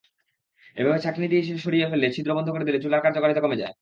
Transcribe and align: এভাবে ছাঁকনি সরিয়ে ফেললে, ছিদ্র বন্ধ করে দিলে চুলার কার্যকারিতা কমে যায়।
এভাবে 0.75 0.99
ছাঁকনি 0.99 1.25
সরিয়ে 1.57 1.89
ফেললে, 1.89 2.07
ছিদ্র 2.15 2.31
বন্ধ 2.33 2.47
করে 2.51 2.65
দিলে 2.65 2.79
চুলার 2.83 3.03
কার্যকারিতা 3.03 3.41
কমে 3.41 3.55
যায়। 3.55 3.69